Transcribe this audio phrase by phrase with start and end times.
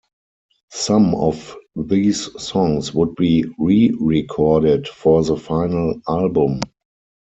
[0.71, 6.59] Some of these songs would be re-recorded for the final album.